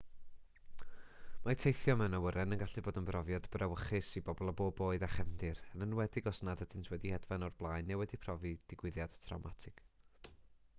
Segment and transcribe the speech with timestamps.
[1.47, 5.07] mae teithio mewn awyren yn gallu bod yn brofiad brawychus i bobl o bob oed
[5.09, 9.23] a chefndir yn enwedig os nad ydynt wedi hedfan o'r blaen neu wedi profi digwyddiad
[9.31, 9.89] trawmatig